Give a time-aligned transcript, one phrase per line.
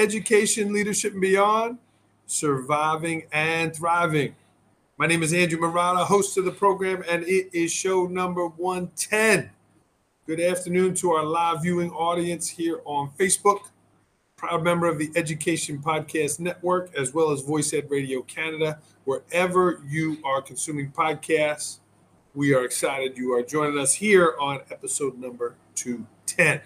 [0.00, 1.76] Education, Leadership, and Beyond
[2.24, 4.34] Surviving and Thriving.
[4.96, 9.50] My name is Andrew Marotta, host of the program, and it is show number 110.
[10.26, 13.58] Good afternoon to our live viewing audience here on Facebook.
[14.36, 18.78] Proud member of the Education Podcast Network, as well as Voice Ed Radio Canada.
[19.04, 21.80] Wherever you are consuming podcasts,
[22.34, 26.62] we are excited you are joining us here on episode number 210.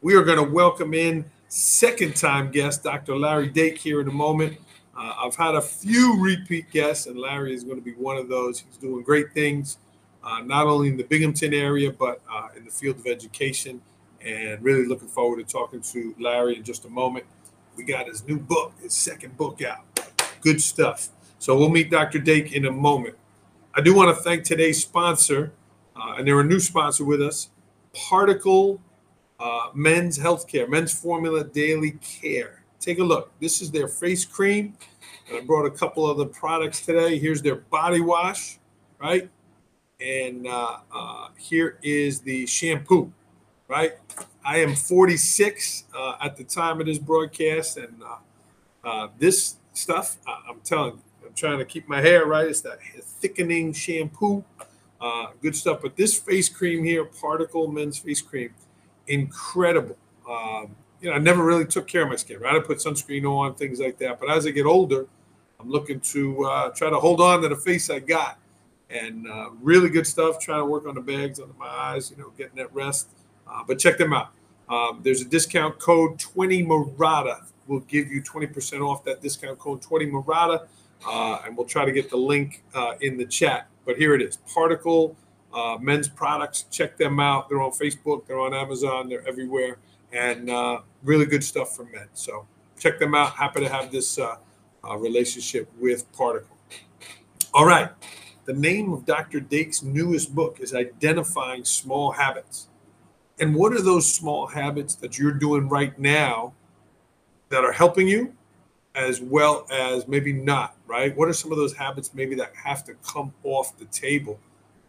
[0.00, 3.16] We are going to welcome in second time guest, Dr.
[3.16, 4.56] Larry Dake, here in a moment.
[4.96, 8.28] Uh, I've had a few repeat guests, and Larry is going to be one of
[8.28, 8.60] those.
[8.60, 9.78] He's doing great things,
[10.22, 13.82] uh, not only in the Binghamton area, but uh, in the field of education.
[14.24, 17.24] And really looking forward to talking to Larry in just a moment.
[17.76, 19.80] We got his new book, his second book out.
[20.42, 21.08] Good stuff.
[21.38, 22.18] So we'll meet Dr.
[22.18, 23.16] Dake in a moment.
[23.74, 25.52] I do want to thank today's sponsor,
[25.96, 27.48] uh, and they're a new sponsor with us,
[27.94, 28.80] Particle
[29.40, 32.62] uh, men's healthcare, men's formula daily care.
[32.78, 33.32] Take a look.
[33.40, 34.74] This is their face cream.
[35.28, 37.18] And I brought a couple other products today.
[37.18, 38.58] Here's their body wash,
[39.00, 39.28] right?
[40.00, 43.12] And uh, uh, here is the shampoo,
[43.68, 43.92] right?
[44.44, 50.16] I am 46 uh, at the time of this broadcast, and uh, uh, this stuff,
[50.26, 52.46] I'm telling you, I'm trying to keep my hair right.
[52.46, 52.78] It's that
[53.20, 54.42] thickening shampoo,
[55.00, 55.80] uh, good stuff.
[55.82, 58.54] But this face cream here, Particle Men's Face Cream,
[59.10, 59.96] incredible.
[60.28, 62.54] Um, you know, I never really took care of my skin, right?
[62.54, 64.20] I put sunscreen on, things like that.
[64.20, 65.06] But as I get older,
[65.58, 68.38] I'm looking to uh, try to hold on to the face I got.
[68.88, 70.40] And uh, really good stuff.
[70.40, 73.08] Trying to work on the bags under my eyes, you know, getting that rest.
[73.46, 74.30] Uh, but check them out.
[74.68, 77.44] Um, there's a discount code 20 Marotta.
[77.66, 80.66] We'll give you 20% off that discount code 20 Marotta.
[81.06, 83.68] Uh, and we'll try to get the link uh, in the chat.
[83.86, 85.16] But here it is Particle
[85.52, 86.64] uh, men's products.
[86.70, 87.48] Check them out.
[87.48, 89.78] They're on Facebook, they're on Amazon, they're everywhere,
[90.12, 92.08] and uh, really good stuff for men.
[92.14, 92.46] So
[92.78, 93.32] check them out.
[93.32, 94.36] Happy to have this uh,
[94.82, 96.56] uh relationship with Particle.
[97.52, 97.90] All right.
[98.46, 99.40] The name of Dr.
[99.40, 102.68] Dake's newest book is Identifying Small Habits.
[103.38, 106.54] And what are those small habits that you're doing right now
[107.48, 108.34] that are helping you
[108.94, 111.16] as well as maybe not, right?
[111.16, 114.38] What are some of those habits maybe that have to come off the table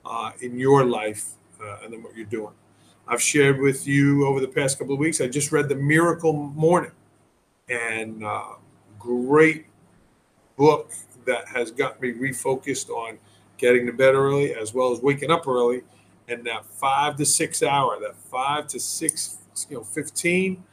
[0.06, 1.32] uh, in your life
[1.62, 2.54] uh, and then what you're doing.
[3.08, 5.22] I've shared with you over the past couple of weeks.
[5.22, 6.92] I just read The Miracle Morning,
[7.70, 8.54] and uh,
[9.00, 9.66] great
[10.56, 10.92] book
[11.26, 13.18] that has got me refocused on
[13.58, 15.82] getting to bed early as well as waking up early.
[16.28, 19.38] And that five to six hour, that five to six,
[19.70, 20.64] you know, 15,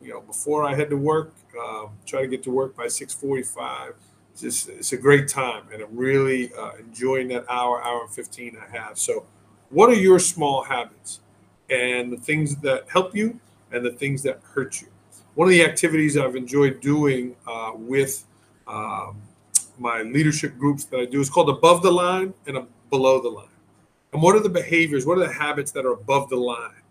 [0.00, 3.94] you know, before I head to work, um, try to get to work by 645
[4.40, 8.56] just it's a great time, and I'm really uh, enjoying that hour, hour and fifteen
[8.56, 8.98] I have.
[8.98, 9.26] So,
[9.70, 11.20] what are your small habits,
[11.70, 13.38] and the things that help you,
[13.72, 14.88] and the things that hurt you?
[15.34, 18.24] One of the activities I've enjoyed doing uh, with
[18.66, 19.22] um,
[19.78, 23.46] my leadership groups that I do is called above the line and below the line.
[24.12, 25.06] And what are the behaviors?
[25.06, 26.82] What are the habits that are above the line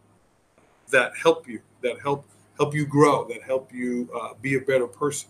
[0.90, 1.62] that help you?
[1.82, 2.26] That help
[2.58, 3.28] help you grow?
[3.28, 5.30] That help you uh, be a better person?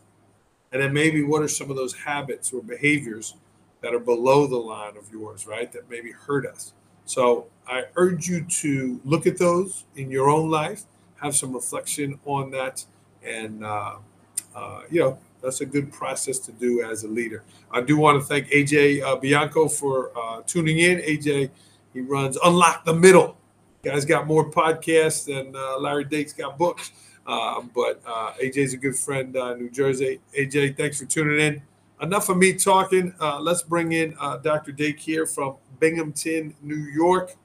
[0.72, 3.36] And then maybe what are some of those habits or behaviors
[3.82, 5.72] that are below the line of yours, right?
[5.72, 6.74] That maybe hurt us.
[7.06, 10.84] So I urge you to look at those in your own life,
[11.22, 12.84] have some reflection on that,
[13.24, 13.96] and uh,
[14.56, 17.44] uh, you know that's a good process to do as a leader.
[17.72, 21.00] I do want to thank AJ uh, Bianco for uh, tuning in.
[21.00, 21.50] AJ,
[21.94, 23.38] he runs Unlock the Middle.
[23.84, 26.92] guys got more podcasts than uh, Larry Dake's got books.
[27.28, 30.22] Uh, but uh, AJ's a good friend, uh, New Jersey.
[30.38, 31.62] AJ, thanks for tuning in.
[32.02, 33.14] Enough of me talking.
[33.20, 34.72] Uh, let's bring in uh, Dr.
[34.72, 37.36] Dake here from Binghamton, New York.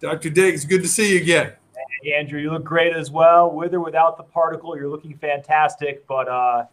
[0.00, 0.30] Dr.
[0.30, 1.54] Dake, it's good to see you again.
[2.02, 3.50] Hey, Andrew, you look great as well.
[3.50, 6.06] With or without the particle, you're looking fantastic.
[6.06, 6.66] But uh,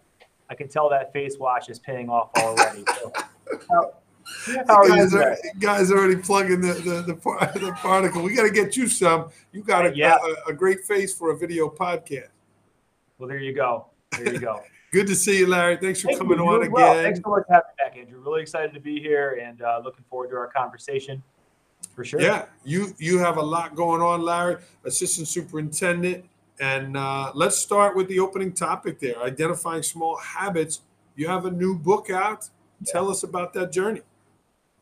[0.50, 2.86] I can tell that face wash is paying off already.
[3.70, 3.94] So,
[4.68, 7.14] guys, are, guys already plugging the the, the,
[7.60, 8.22] the particle.
[8.24, 9.30] We got to get you some.
[9.52, 10.18] You got a, yeah.
[10.48, 12.30] a, a, great face for a video podcast.
[13.18, 13.88] Well, there you go.
[14.12, 14.62] There you go.
[14.92, 15.78] Good to see you, Larry.
[15.78, 16.72] Thanks for Thank coming on again.
[16.72, 16.94] Well.
[16.96, 18.22] Thanks so much for having me back, Andrew.
[18.22, 21.22] Really excited to be here and uh, looking forward to our conversation
[21.94, 22.22] for sure.
[22.22, 24.58] Yeah, you you have a lot going on, Larry.
[24.86, 26.26] Assistant superintendent,
[26.60, 30.82] and uh, let's start with the opening topic there: identifying small habits.
[31.16, 32.50] You have a new book out.
[32.86, 34.02] Tell us about that journey.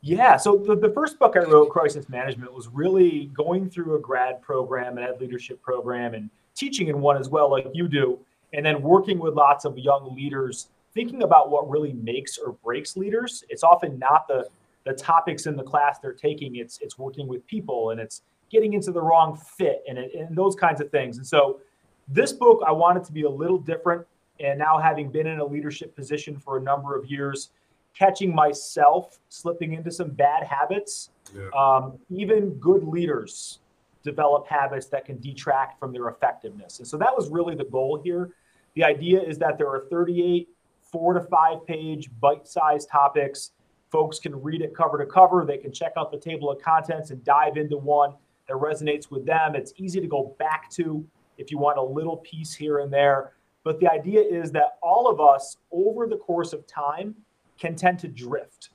[0.06, 0.36] Yeah.
[0.36, 4.40] So the, the first book I wrote, Crisis Management, was really going through a grad
[4.40, 8.16] program, an ed leadership program, and teaching in one as well, like you do,
[8.52, 12.96] and then working with lots of young leaders, thinking about what really makes or breaks
[12.96, 13.42] leaders.
[13.48, 14.48] It's often not the
[14.84, 16.54] the topics in the class they're taking.
[16.54, 20.36] It's it's working with people and it's getting into the wrong fit and, it, and
[20.36, 21.16] those kinds of things.
[21.18, 21.60] And so
[22.08, 24.06] This book, I wanted to be a little different.
[24.38, 27.50] And now, having been in a leadership position for a number of years,
[27.96, 31.48] catching myself slipping into some bad habits, yeah.
[31.56, 33.60] um, even good leaders
[34.02, 36.78] develop habits that can detract from their effectiveness.
[36.78, 38.30] And so that was really the goal here.
[38.74, 40.48] The idea is that there are 38
[40.90, 43.52] four to five page bite sized topics.
[43.90, 45.44] Folks can read it cover to cover.
[45.44, 48.14] They can check out the table of contents and dive into one
[48.48, 49.54] that resonates with them.
[49.54, 51.04] It's easy to go back to
[51.38, 53.32] if you want a little piece here and there.
[53.64, 57.14] But the idea is that all of us, over the course of time,
[57.58, 58.70] can tend to drift,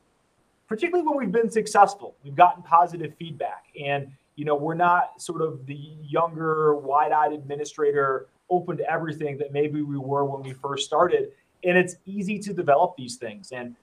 [0.67, 2.15] particularly when we've been successful.
[2.23, 3.65] We've gotten positive feedback.
[3.79, 9.51] And you know, we're not sort of the younger, wide-eyed administrator open to everything that
[9.53, 11.31] maybe we were when we first started.
[11.63, 13.51] And it's easy to develop these things.
[13.51, 13.75] And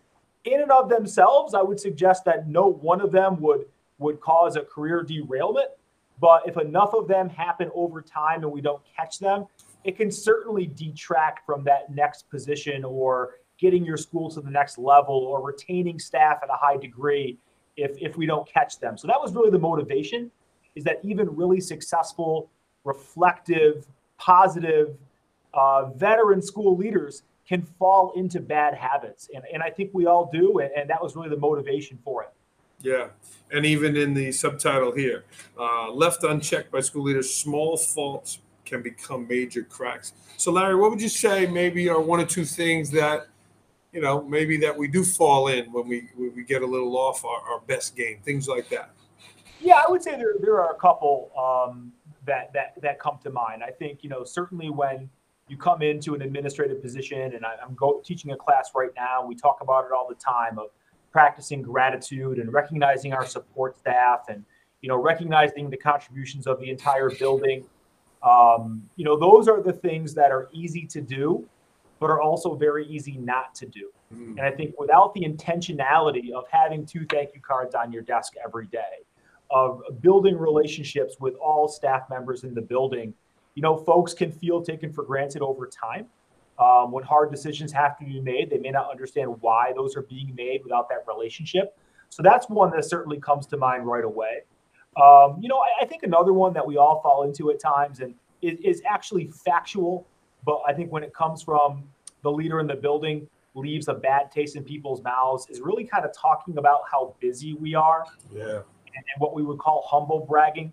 [0.45, 3.67] in and of themselves, I would suggest that no one of them would
[3.99, 5.69] would cause a career derailment.
[6.21, 9.47] But if enough of them happen over time and we don't catch them,
[9.85, 14.79] it can certainly detract from that next position or getting your school to the next
[14.79, 17.37] level or retaining staff at a high degree
[17.77, 18.97] if, if we don't catch them.
[18.97, 20.31] So that was really the motivation
[20.75, 22.51] is that even really successful,
[22.85, 24.97] reflective, positive
[25.55, 29.29] uh, veteran school leaders can fall into bad habits.
[29.35, 30.59] And, and I think we all do.
[30.59, 32.31] And, and that was really the motivation for it.
[32.81, 33.09] Yeah.
[33.51, 35.25] And even in the subtitle here,
[35.59, 40.13] uh, left unchecked by school leaders, small faults can become major cracks.
[40.37, 43.27] So, Larry, what would you say maybe are one or two things that,
[43.93, 46.97] you know, maybe that we do fall in when we when we get a little
[46.97, 48.91] off our, our best game, things like that?
[49.61, 51.93] Yeah, I would say there, there are a couple um,
[52.27, 53.63] that, that, that come to mind.
[53.65, 55.11] I think, you know, certainly when
[55.49, 59.25] you come into an administrative position, and I, am go, teaching a class right now,
[59.27, 60.69] we talk about it all the time of
[61.11, 64.45] practicing gratitude and recognizing our support staff and,
[64.83, 67.65] you know, recognizing the contributions of the entire building.
[68.23, 71.49] Um, you know, those are the things that are easy to do,
[72.01, 73.91] but are also very easy not to do.
[74.15, 74.31] Mm.
[74.39, 78.35] And I think without the intentionality of having two thank you cards on your desk
[78.45, 79.05] every day,
[79.51, 83.15] of building relationships with all staff members in the building,
[83.55, 86.07] you know, folks can feel taken for granted over time.
[86.59, 90.03] Um, when hard decisions have to be made, they may not understand why those are
[90.03, 91.79] being made without that relationship.
[92.11, 94.43] So that's one that certainly comes to mind right away.
[95.01, 98.01] Um, you know, I, I, think another one that we all fall into at times
[98.01, 100.07] and is, is actually factual,
[100.45, 101.85] but I think when it comes from
[102.23, 106.05] the leader in the building, leaves a bad taste in people's mouths is really kind
[106.05, 108.05] of talking about how busy we are.
[108.33, 108.61] Yeah
[108.99, 110.73] and what we would call humble bragging.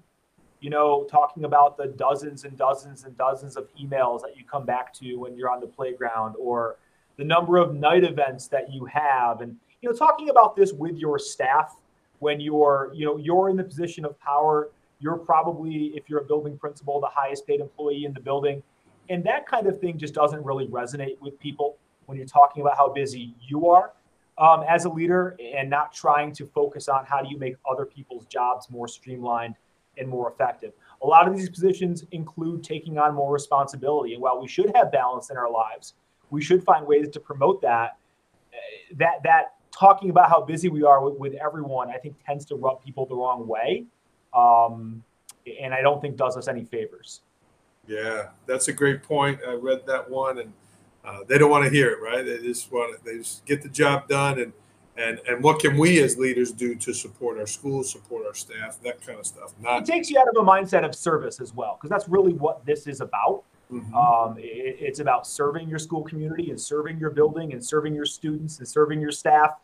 [0.62, 4.65] You know, talking about the dozens and dozens and dozens of emails that you come
[4.65, 6.77] back to when you're on the playground, or
[7.17, 10.97] the number of night events that you have, and you know, talking about this with
[10.97, 11.75] your staff
[12.19, 14.69] when you're, you know, you're in the position of power.
[15.00, 18.63] You're probably, if you're a building principal, the highest paid employee in the building,
[19.10, 22.78] and that kind of thing just doesn't really resonate with people when you're talking about
[22.78, 23.94] how busy you are
[24.38, 27.86] um, as a leader and not trying to focus on how do you make other
[27.86, 29.56] people's jobs more streamlined
[29.98, 30.74] and more effective.
[31.01, 34.13] A lot of these positions include taking on more responsibility.
[34.13, 35.94] And while we should have balance in our lives,
[36.29, 37.98] we should find ways to promote that.
[38.98, 42.56] That that talking about how busy we are with, with everyone, I think tends to
[42.56, 43.86] rub people the wrong way,
[44.34, 45.03] um,
[45.62, 47.22] and I don't think does us any favors.
[47.88, 49.39] Yeah, that's a great point.
[49.48, 50.54] I read that one and
[51.06, 52.25] uh, they don't want to hear it, right?
[52.25, 54.54] They just want to, they just get the job done and
[54.98, 58.80] and and what can we as leaders do to support our schools, support our staff,
[58.84, 59.54] that kind of stuff.
[59.62, 62.34] Not it takes you out of a mindset of service as well, because that's really
[62.34, 63.44] what this is about.
[63.72, 63.94] Mm-hmm.
[63.94, 68.06] Um, it, it's about serving your school community and serving your building and serving your
[68.06, 69.60] students and serving your staff.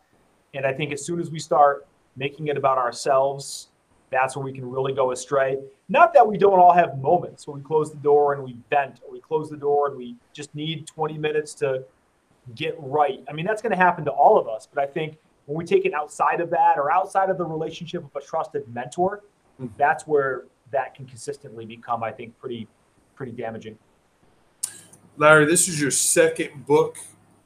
[0.54, 1.86] And I think as soon as we start
[2.16, 3.68] making it about ourselves
[4.12, 5.58] that's where we can really go astray.
[5.88, 9.00] Not that we don't all have moments where we close the door and we vent,
[9.04, 11.84] or we close the door and we just need 20 minutes to
[12.54, 13.24] get right.
[13.28, 14.68] I mean, that's going to happen to all of us.
[14.72, 15.16] But I think
[15.46, 18.62] when we take it outside of that or outside of the relationship of a trusted
[18.72, 19.22] mentor,
[19.60, 19.72] mm-hmm.
[19.78, 22.68] that's where that can consistently become, I think, pretty,
[23.14, 23.78] pretty damaging.
[25.16, 26.98] Larry, this is your second book,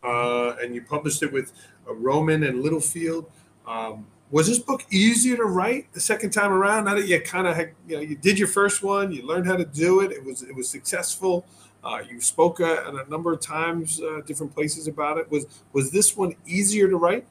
[0.02, 1.52] uh, and you published it with
[1.87, 3.30] Rowman and Littlefield.
[3.66, 6.85] Um, was this book easier to write the second time around?
[6.85, 9.56] Now that you kind of you know you did your first one, you learned how
[9.56, 10.12] to do it.
[10.12, 11.47] It was it was successful.
[11.85, 15.30] Uh, you spoke uh, a number of times, uh, different places about it.
[15.30, 17.26] Was was this one easier to write?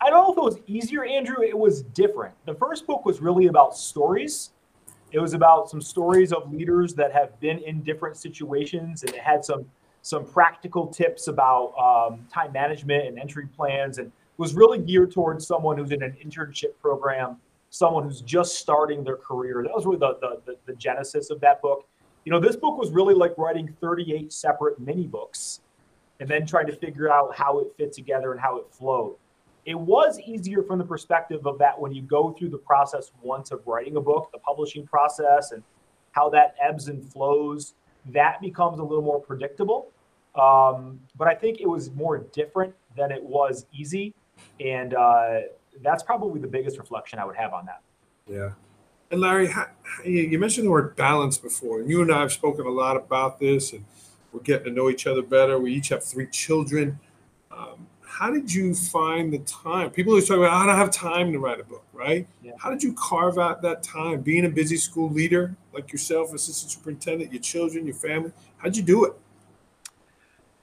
[0.00, 1.42] I don't know if it was easier, Andrew.
[1.42, 2.34] It was different.
[2.46, 4.50] The first book was really about stories.
[5.12, 9.20] It was about some stories of leaders that have been in different situations, and it
[9.20, 9.66] had some
[10.00, 15.46] some practical tips about um, time management and entry plans and was really geared towards
[15.46, 17.36] someone who's in an internship program,
[17.70, 19.62] someone who's just starting their career.
[19.62, 21.86] That was really the, the, the, the genesis of that book.
[22.24, 25.60] You know, this book was really like writing 38 separate mini books
[26.20, 29.16] and then trying to figure out how it fit together and how it flowed.
[29.64, 33.52] It was easier from the perspective of that when you go through the process once
[33.52, 35.62] of writing a book, the publishing process, and
[36.12, 37.74] how that ebbs and flows.
[38.06, 39.90] That becomes a little more predictable.
[40.34, 44.14] Um, but I think it was more different than it was easy.
[44.64, 45.40] And uh,
[45.82, 47.80] that's probably the biggest reflection I would have on that.
[48.28, 48.50] Yeah.
[49.10, 49.50] And Larry,
[50.04, 53.38] you mentioned the word balance before, and you and I have spoken a lot about
[53.38, 53.84] this, and
[54.32, 55.58] we're getting to know each other better.
[55.58, 56.98] We each have three children.
[57.50, 59.90] Um, how did you find the time?
[59.90, 62.26] People always talk about, I don't have time to write a book, right?
[62.42, 62.52] Yeah.
[62.58, 64.20] How did you carve out that time?
[64.20, 68.82] Being a busy school leader like yourself, assistant superintendent, your children, your family, how'd you
[68.82, 69.12] do it?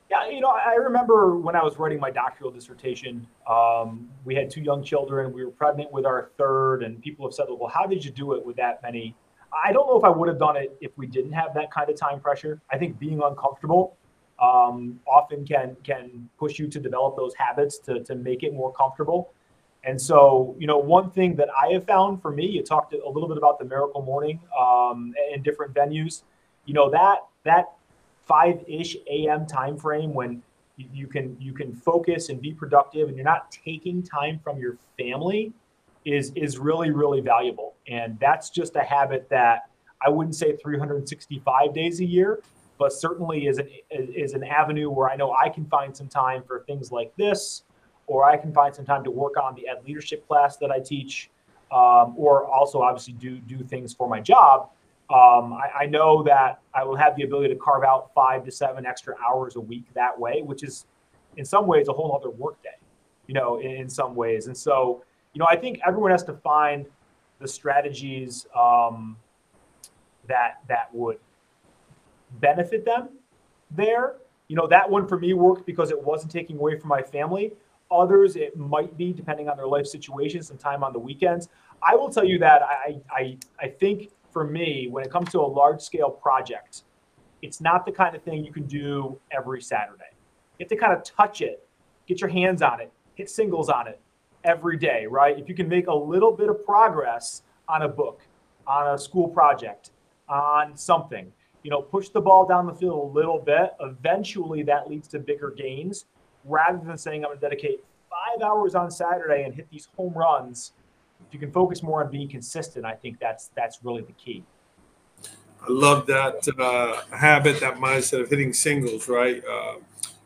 [0.10, 4.50] Yeah, you know, I remember when I was writing my doctoral dissertation, um, we had
[4.50, 5.32] two young children.
[5.32, 8.34] We were pregnant with our third, and people have said, well, how did you do
[8.34, 9.16] it with that many?
[9.66, 11.90] I don't know if I would have done it if we didn't have that kind
[11.92, 12.60] of time pressure.
[12.72, 13.98] I think being uncomfortable
[14.42, 18.74] um, often can can push you to develop those habits to, to make it more
[18.74, 19.32] comfortable.
[19.84, 23.10] And so, you know, one thing that I have found for me, you talked a
[23.10, 26.24] little bit about the Miracle Morning um, in different venues.
[26.66, 27.74] You know that that
[28.30, 29.48] five-ish a.m.
[29.48, 30.42] time frame when
[30.78, 34.78] you can you can focus and be productive and you're not taking time from your
[34.98, 35.52] family
[36.06, 39.70] is is really really valuable and that's just a habit that
[40.06, 42.40] i wouldn't say 365 days a year
[42.78, 46.42] but certainly is an is an avenue where i know i can find some time
[46.48, 47.64] for things like this
[48.08, 50.80] or i can find some time to work on the ed leadership class that i
[50.80, 51.30] teach
[51.72, 54.70] um, or also obviously do do things for my job
[55.10, 58.52] um, I, I, know that I will have the ability to carve out five to
[58.52, 60.86] seven extra hours a week that way, which is
[61.38, 62.78] in some ways a whole other workday,
[63.26, 64.46] you know, in, in, some ways.
[64.46, 66.86] And so, you know, I think everyone has to find
[67.40, 69.18] the strategies um,
[70.28, 71.18] that that would
[72.40, 73.10] benefit them
[73.72, 74.18] there.
[74.48, 77.54] You know, that one for me worked because it wasn't taking away from my family.
[77.90, 81.50] Others, it might be depending on their life situation, some time on the weekends.
[81.82, 85.40] I will tell you that I I, I think for me, when it comes to
[85.40, 86.84] a large scale project,
[87.42, 90.12] it's not the kind of thing you can do every Saturday.
[90.58, 91.68] You have to kind of touch it,
[92.08, 94.00] get your hands on it, hit singles on it
[94.44, 95.38] every day, right?
[95.38, 98.22] If you can make a little bit of progress on a book,
[98.68, 99.92] on a school project,
[100.28, 101.32] on something,
[101.64, 103.72] you know, push the ball down the field a little bit.
[103.80, 106.06] Eventually, that leads to bigger gains
[106.46, 110.14] rather than saying, I'm going to dedicate five hours on Saturday and hit these home
[110.14, 110.74] runs
[111.26, 114.44] if you can focus more on being consistent, I think that's that's really the key.
[115.62, 119.44] I love that uh, habit, that mindset of hitting singles, right?
[119.46, 119.76] Uh,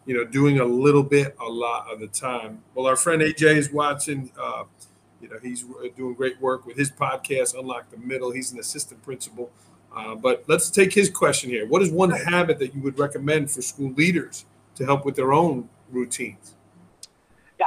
[0.05, 2.61] you know, doing a little bit a lot of the time.
[2.75, 4.31] Well, our friend AJ is watching.
[4.39, 4.65] Uh,
[5.21, 5.63] you know, he's
[5.95, 8.31] doing great work with his podcast, Unlock the Middle.
[8.31, 9.51] He's an assistant principal.
[9.95, 11.65] Uh, but let's take his question here.
[11.65, 14.45] What is one habit that you would recommend for school leaders
[14.75, 16.55] to help with their own routines?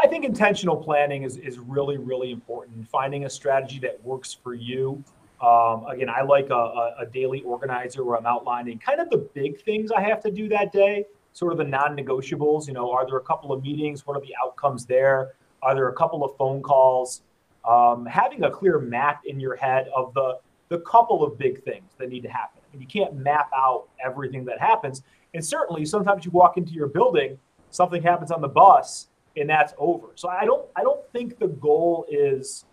[0.02, 2.88] I think intentional planning is, is really, really important.
[2.88, 5.02] Finding a strategy that works for you.
[5.40, 9.60] Um, again, I like a, a, daily organizer where I'm outlining kind of the big
[9.62, 12.66] things I have to do that day, sort of the non negotiables.
[12.66, 14.06] You know, are there a couple of meetings?
[14.06, 15.34] What are the outcomes there?
[15.62, 17.22] Are there a couple of phone calls?
[17.68, 20.38] Um, having a clear map in your head of the,
[20.68, 22.62] the couple of big things that need to happen.
[22.66, 25.02] I mean, you can't map out everything that happens.
[25.34, 27.38] And certainly, sometimes you walk into your building,
[27.70, 30.08] something happens on the bus, and that's over.
[30.14, 32.64] So I don't I don't think the goal is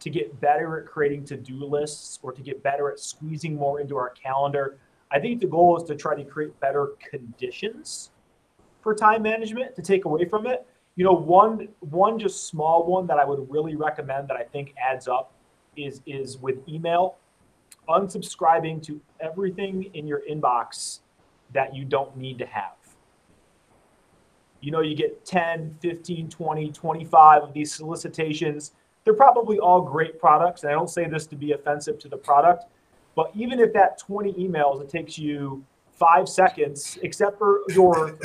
[0.00, 3.96] to get better at creating to-do lists or to get better at squeezing more into
[3.96, 4.78] our calendar.
[5.10, 8.10] I think the goal is to try to create better conditions
[8.80, 10.66] for time management to take away from it.
[10.96, 14.74] You know, one one just small one that I would really recommend that I think
[14.78, 15.32] adds up
[15.76, 17.16] is is with email
[17.88, 21.00] unsubscribing to everything in your inbox
[21.54, 22.77] that you don't need to have
[24.60, 28.72] you know you get 10 15 20 25 of these solicitations.
[29.04, 32.16] They're probably all great products and i don't say this to be offensive to the
[32.16, 32.64] product
[33.16, 38.18] but even if that 20 emails it takes you five seconds except for your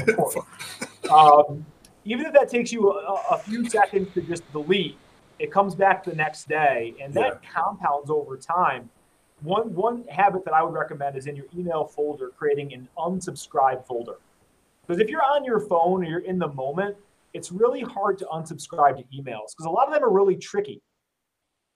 [1.09, 1.65] um,
[2.03, 4.97] even if that takes you a, a, few seconds to just delete
[5.39, 7.49] it comes back the next day and that yeah.
[7.53, 8.89] compounds over time.
[9.41, 13.85] One one habit that i would recommend is in your email folder creating an unsubscribe
[13.85, 14.15] folder
[14.85, 16.95] because if you're on your phone or you're in the moment,
[17.33, 20.81] it's really hard to unsubscribe to emails because a lot of them are really tricky.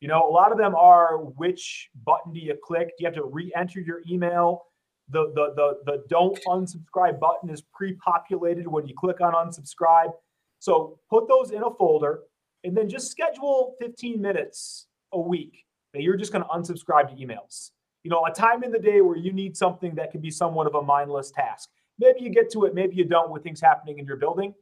[0.01, 2.89] You know, a lot of them are which button do you click?
[2.89, 4.65] Do you have to re-enter your email?
[5.09, 10.11] The the the the don't unsubscribe button is pre-populated when you click on unsubscribe.
[10.59, 12.21] So put those in a folder
[12.63, 17.15] and then just schedule 15 minutes a week that you're just going to unsubscribe to
[17.15, 17.71] emails.
[18.03, 20.65] you know, a time in the day where you need something that can be somewhat
[20.65, 21.69] of a mindless task.
[21.99, 24.53] Maybe you get to it, maybe you don't with things happening in your building.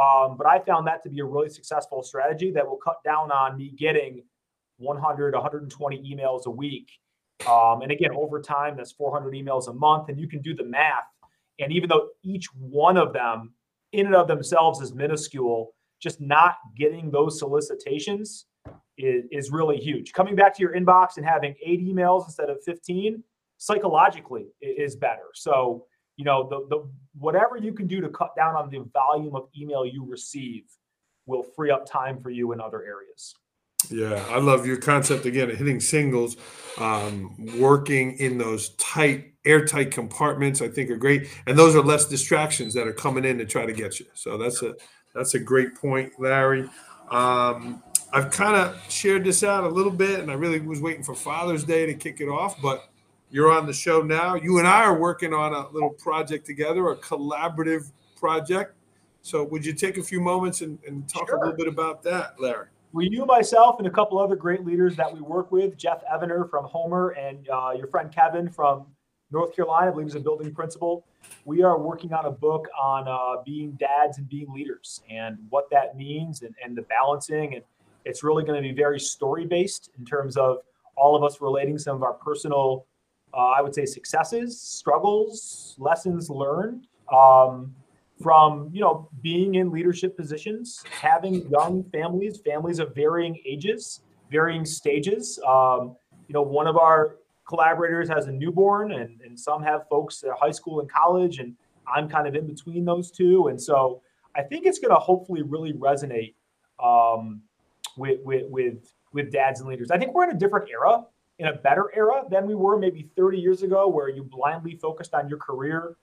[0.00, 3.30] Um, but I found that to be a really successful strategy that will cut down
[3.32, 4.22] on me getting
[4.78, 6.90] 100, 120 emails a week.
[7.48, 10.08] Um, and again, over time, that's 400 emails a month.
[10.08, 11.04] And you can do the math.
[11.58, 13.54] And even though each one of them,
[13.92, 18.46] in and of themselves, is minuscule, just not getting those solicitations
[18.96, 20.12] is, is really huge.
[20.12, 23.22] Coming back to your inbox and having eight emails instead of 15
[23.58, 25.28] psychologically is better.
[25.34, 25.86] So,
[26.20, 26.86] you know, the, the
[27.18, 30.64] whatever you can do to cut down on the volume of email you receive
[31.24, 33.34] will free up time for you in other areas.
[33.88, 36.36] Yeah, I love your concept again of hitting singles,
[36.76, 40.60] um, working in those tight, airtight compartments.
[40.60, 43.64] I think are great, and those are less distractions that are coming in to try
[43.64, 44.04] to get you.
[44.12, 44.74] So that's a
[45.14, 46.68] that's a great point, Larry.
[47.10, 51.02] Um, I've kind of shared this out a little bit, and I really was waiting
[51.02, 52.89] for Father's Day to kick it off, but
[53.30, 54.34] you're on the show now.
[54.34, 58.74] You and I are working on a little project together, a collaborative project.
[59.22, 61.36] So, would you take a few moments and, and talk sure.
[61.36, 62.68] a little bit about that, Larry?
[62.92, 66.46] Well, you, myself, and a couple other great leaders that we work with, Jeff Evener
[66.46, 68.86] from Homer and uh, your friend Kevin from
[69.30, 71.06] North Carolina, I believe he's a building principal.
[71.44, 75.70] We are working on a book on uh, being dads and being leaders and what
[75.70, 77.54] that means and, and the balancing.
[77.54, 77.62] And
[78.04, 80.58] it's really going to be very story based in terms of
[80.96, 82.86] all of us relating some of our personal,
[83.34, 86.86] uh, I would say, successes, struggles, lessons learned.
[87.12, 87.74] Um,
[88.20, 94.64] from you know being in leadership positions, having young families, families of varying ages, varying
[94.64, 95.38] stages.
[95.46, 95.96] Um,
[96.28, 97.16] you know, one of our
[97.48, 101.54] collaborators has a newborn, and and some have folks at high school and college, and
[101.92, 104.02] I'm kind of in between those two, and so
[104.36, 106.34] I think it's going to hopefully really resonate
[106.82, 107.42] um,
[107.96, 109.90] with with with with dads and leaders.
[109.90, 111.04] I think we're in a different era,
[111.40, 115.14] in a better era than we were maybe 30 years ago, where you blindly focused
[115.14, 115.96] on your career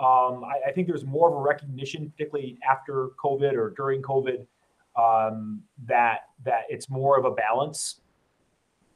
[0.00, 4.44] um, I, I, think there's more of a recognition, particularly after COVID or during COVID,
[4.96, 8.00] um, that that it's more of a balance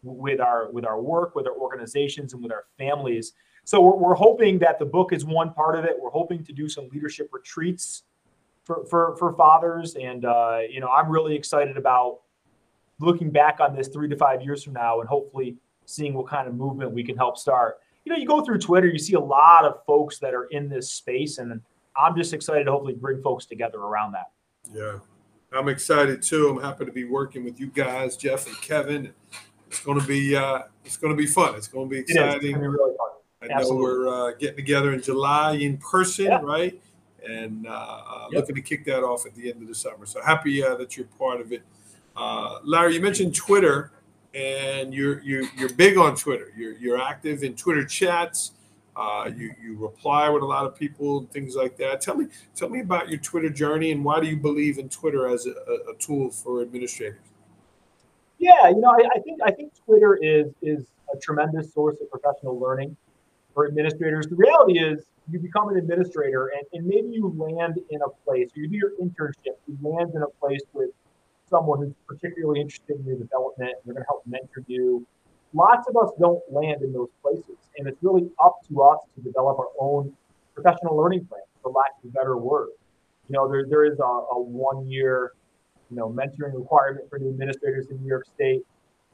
[0.02, 3.34] with our with our work, with our organizations, and with our families.
[3.62, 5.94] So we're, we're hoping that the book is one part of it.
[6.00, 8.02] We're hoping to do some leadership retreats
[8.64, 12.22] for for, for fathers, and uh, you know I'm really excited about
[12.98, 15.58] looking back on this three to five years from now, and hopefully
[15.88, 18.86] seeing what kind of movement we can help start you know, you go through Twitter,
[18.86, 21.60] you see a lot of folks that are in this space, and
[21.94, 24.30] I'm just excited to hopefully bring folks together around that.
[24.72, 25.00] Yeah,
[25.52, 26.48] I'm excited too.
[26.48, 29.12] I'm happy to be working with you guys, Jeff and Kevin.
[29.66, 31.54] It's going to be uh, it's going to be fun.
[31.56, 32.56] It's going to be exciting.
[32.56, 32.94] It be really
[33.42, 36.40] I know we're uh, getting together in July in person, yeah.
[36.42, 36.80] right?
[37.28, 38.40] And uh, uh, yep.
[38.40, 40.06] looking to kick that off at the end of the summer.
[40.06, 41.62] So happy uh, that you're part of it.
[42.16, 43.92] Uh, Larry, you mentioned Twitter
[44.34, 46.52] and you're you're you're big on Twitter.
[46.56, 48.52] You're you're active in Twitter chats.
[48.96, 52.00] Uh, you you reply with a lot of people and things like that.
[52.00, 55.28] Tell me tell me about your Twitter journey and why do you believe in Twitter
[55.28, 55.50] as a,
[55.90, 57.20] a tool for administrators?
[58.38, 62.10] Yeah, you know, I, I, think I think Twitter is is a tremendous source of
[62.10, 62.96] professional learning
[63.54, 64.26] for administrators.
[64.26, 68.50] The reality is you become an administrator and, and maybe you land in a place,
[68.56, 70.90] or you do your internship, you land in a place with
[71.48, 75.06] someone who's particularly interested in your development they're going to help mentor you.
[75.54, 79.22] Lots of us don't land in those places, and it's really up to us to
[79.22, 80.12] develop our own
[80.54, 82.68] professional learning plan, for lack of a better word.
[83.28, 85.32] You know, there, there is a, a one year,
[85.90, 88.62] you know, mentoring requirement for new administrators in New York State.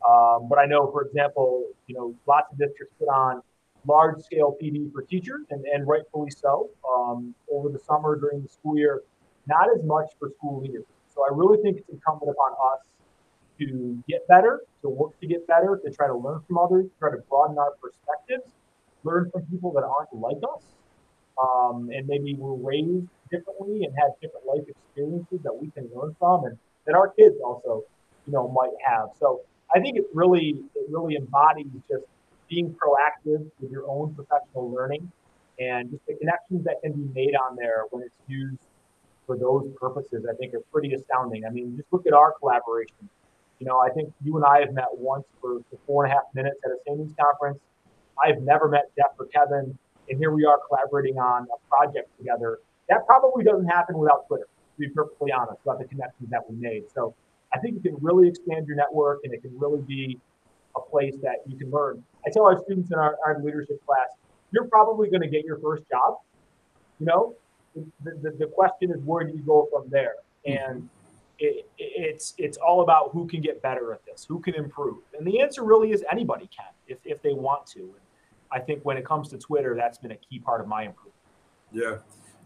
[0.07, 3.43] Um, but I know, for example, you know, lots of districts put on
[3.87, 8.49] large scale PD for teachers, and, and rightfully so, um, over the summer during the
[8.49, 9.03] school year,
[9.47, 10.85] not as much for school leaders.
[11.15, 12.81] So I really think it's incumbent upon us
[13.59, 17.11] to get better, to work to get better, to try to learn from others, try
[17.11, 18.53] to broaden our perspectives,
[19.05, 20.63] learn from people that aren't like us,
[21.43, 26.15] um, and maybe were raised differently and had different life experiences that we can learn
[26.19, 27.83] from, and that our kids also,
[28.27, 29.11] you know, might have.
[29.19, 29.43] So
[29.75, 32.05] I think it really, it really embodies just
[32.49, 35.11] being proactive with your own professional learning
[35.59, 38.59] and just the connections that can be made on there when it's used
[39.27, 41.45] for those purposes, I think are pretty astounding.
[41.45, 43.09] I mean, just look at our collaboration.
[43.59, 46.17] You know, I think you and I have met once for, for four and a
[46.17, 47.59] half minutes at a savings conference.
[48.23, 49.77] I've never met Jeff or Kevin,
[50.09, 52.59] and here we are collaborating on a project together.
[52.89, 56.57] That probably doesn't happen without Twitter, to be perfectly honest, about the connections that we
[56.57, 56.85] made.
[56.95, 57.15] So
[57.53, 60.19] I think you can really expand your network and it can really be
[60.77, 62.03] a place that you can learn.
[62.27, 64.09] I tell our students in our, our leadership class,
[64.51, 66.19] you're probably going to get your first job.
[66.99, 67.35] You know,
[67.75, 70.15] the, the, the question is where do you go from there?
[70.47, 70.71] Mm-hmm.
[70.71, 70.89] And
[71.39, 75.27] it, it's it's all about who can get better at this, who can improve, and
[75.27, 77.93] the answer really is anybody can if, if they want to.
[78.53, 81.15] I think when it comes to Twitter, that's been a key part of my improvement.
[81.73, 81.97] Yeah.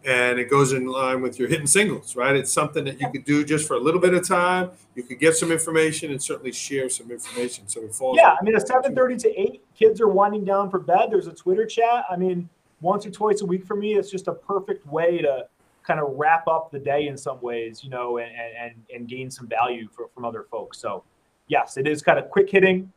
[0.04, 2.36] And it goes in line with your hitting singles, right?
[2.36, 4.70] It's something that you could do just for a little bit of time.
[4.94, 7.66] You could get some information and certainly share some information.
[7.66, 8.16] So it falls.
[8.16, 11.08] Yeah, I mean, at seven thirty to eight, kids are winding down for bed.
[11.10, 12.04] There's a Twitter chat.
[12.08, 12.48] I mean,
[12.80, 15.46] once or twice a week for me, it's just a perfect way to
[15.82, 19.30] kind of wrap up the day in some ways, you know, and and and gain
[19.30, 20.78] some value for, from other folks.
[20.78, 21.04] So,
[21.48, 22.92] yes, it is kind of quick hitting.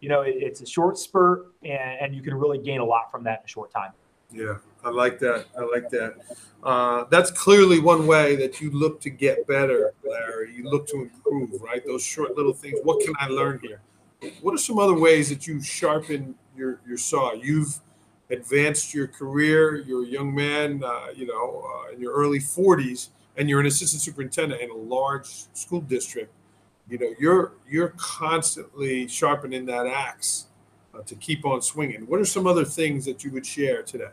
[0.00, 3.10] You know, it, it's a short spurt, and, and you can really gain a lot
[3.10, 3.92] from that in a short time.
[4.30, 5.46] Yeah, I like that.
[5.56, 6.16] I like that.
[6.62, 10.52] Uh, that's clearly one way that you look to get better, Larry.
[10.54, 11.84] You look to improve, right?
[11.86, 12.80] Those short little things.
[12.82, 13.80] What can I learn here?
[14.42, 17.32] What are some other ways that you sharpen your your saw?
[17.34, 17.78] You've
[18.30, 19.76] advanced your career.
[19.76, 23.66] You're a young man, uh, you know, uh, in your early 40s, and you're an
[23.66, 26.32] assistant superintendent in a large school district.
[26.88, 30.46] You know, you're you're constantly sharpening that axe
[30.94, 32.06] uh, to keep on swinging.
[32.06, 34.10] What are some other things that you would share today?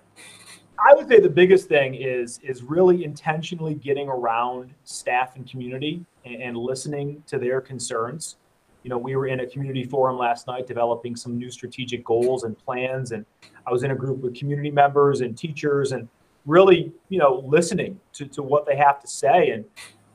[0.79, 6.05] I would say the biggest thing is is really intentionally getting around staff and community
[6.25, 8.37] and, and listening to their concerns.
[8.83, 12.43] You know, we were in a community forum last night developing some new strategic goals
[12.43, 13.25] and plans, and
[13.67, 16.07] I was in a group with community members and teachers, and
[16.45, 19.65] really, you know, listening to, to what they have to say, and,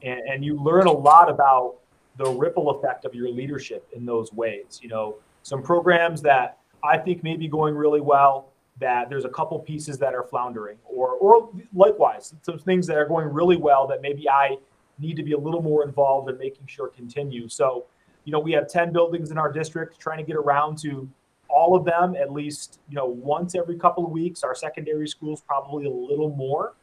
[0.03, 1.77] and and you learn a lot about
[2.17, 4.81] the ripple effect of your leadership in those ways.
[4.83, 8.49] You know, some programs that I think may be going really well
[8.79, 13.07] that there's a couple pieces that are floundering or or likewise some things that are
[13.07, 14.57] going really well that maybe I
[14.99, 17.49] need to be a little more involved in making sure continue.
[17.49, 17.87] So,
[18.27, 21.09] you know, we have 10 buildings in our district trying to get around to
[21.49, 24.43] all of them at least, you know, once every couple of weeks.
[24.43, 26.75] Our secondary schools probably a little more.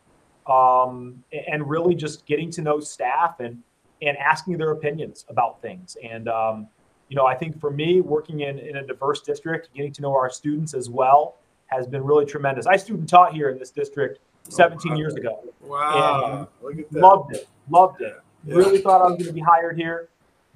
[0.48, 3.62] Um, and really just getting to know staff and
[4.02, 5.96] and asking their opinions about things.
[6.04, 6.68] And um,
[7.08, 10.14] you know, I think for me, working in, in a diverse district, getting to know
[10.14, 12.68] our students as well has been really tremendous.
[12.68, 14.98] I student taught here in this district 17 oh, wow.
[14.98, 15.44] years ago.
[15.62, 16.50] Wow.
[16.92, 17.48] Loved it.
[17.70, 18.16] Loved it.
[18.46, 18.56] Yeah.
[18.56, 20.10] Really thought I was going to be hired here.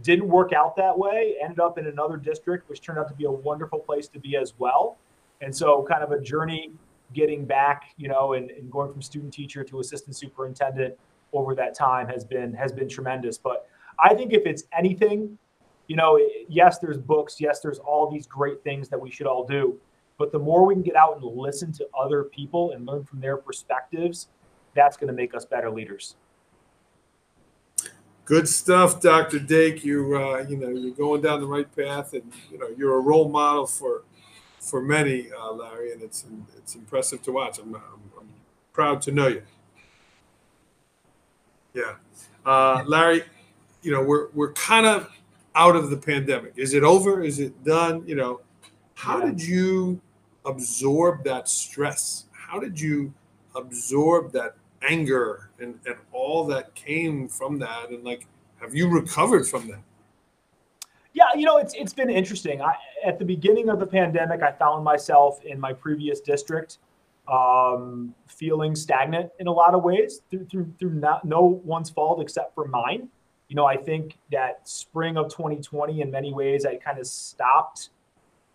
[0.04, 1.36] Didn't work out that way.
[1.42, 4.36] Ended up in another district, which turned out to be a wonderful place to be
[4.36, 4.98] as well.
[5.42, 6.72] And so, kind of a journey
[7.14, 10.96] getting back, you know, and, and going from student teacher to assistant superintendent
[11.34, 13.38] over that time has been has been tremendous.
[13.38, 13.68] But
[14.00, 15.38] I think if it's anything,
[15.88, 19.46] you know, yes, there's books, yes, there's all these great things that we should all
[19.46, 19.80] do.
[20.18, 23.20] But the more we can get out and listen to other people and learn from
[23.20, 24.30] their perspectives,
[24.76, 26.16] that's going to make us better leaders.
[28.28, 29.40] Good stuff, Dr.
[29.40, 29.86] Dake.
[29.86, 33.00] You uh, you know you're going down the right path, and you know you're a
[33.00, 34.04] role model for
[34.60, 36.26] for many, uh, Larry, and it's
[36.58, 37.58] it's impressive to watch.
[37.58, 37.82] I'm, I'm,
[38.20, 38.30] I'm
[38.74, 39.44] proud to know you.
[41.74, 41.94] Yeah,
[42.46, 43.24] uh, Larry,
[43.82, 45.10] you know we're we're kind of
[45.56, 46.52] out of the pandemic.
[46.58, 47.24] Is it over?
[47.24, 48.06] Is it done?
[48.06, 48.42] You know,
[48.96, 49.28] how yeah.
[49.28, 50.02] did you
[50.46, 52.26] absorb that stress?
[52.34, 53.14] How did you
[53.56, 57.90] absorb that anger and, and all that came from that?
[57.90, 58.28] And like,
[58.62, 59.80] have you recovered from that?
[61.14, 62.62] Yeah, you know, it's it's been interesting.
[62.62, 66.78] I, at the beginning of the pandemic, I found myself in my previous district
[67.28, 72.22] um, feeling stagnant in a lot of ways through through, through not, no one's fault
[72.22, 73.10] except for mine.
[73.48, 77.90] You know, I think that spring of 2020, in many ways, I kind of stopped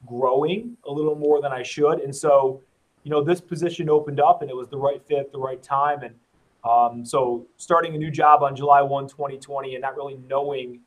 [0.07, 2.01] growing a little more than I should.
[2.01, 2.61] And so,
[3.03, 6.03] you know, this position opened up and it was the right fit, the right time.
[6.03, 6.15] And
[6.65, 10.81] um, so starting a new job on July 1, 2020, and not really knowing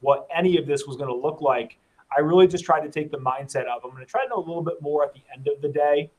[0.00, 1.78] what any of this was going to look like,
[2.16, 4.36] I really just tried to take the mindset of I'm going to try to know
[4.36, 6.10] a little bit more at the end of the day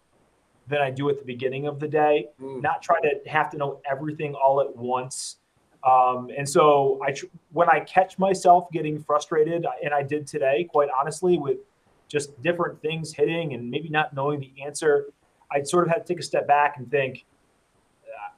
[0.68, 2.62] than I do at the beginning of the day, mm.
[2.62, 5.38] not try to have to know everything all at once.
[5.88, 7.16] Um, and so I,
[7.54, 11.60] when I catch myself getting frustrated, and I did today, quite honestly, with
[12.10, 15.06] just different things hitting and maybe not knowing the answer,
[15.52, 17.26] I sort of had to take a step back and think,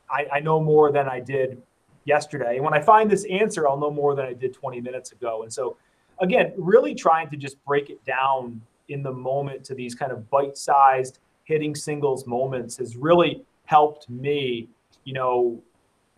[0.10, 1.62] I, I know more than I did
[2.06, 2.56] yesterday.
[2.56, 5.44] And when I find this answer, I'll know more than I did 20 minutes ago.
[5.44, 5.78] And so,
[6.20, 10.30] again, really trying to just break it down in the moment to these kind of
[10.30, 14.68] bite sized hitting singles moments has really helped me,
[15.04, 15.62] you know,